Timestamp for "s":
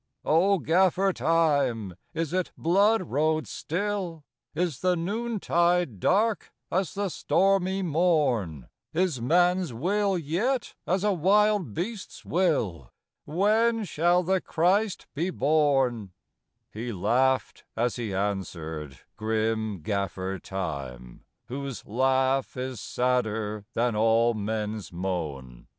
9.59-9.73, 12.09-12.25, 24.77-24.91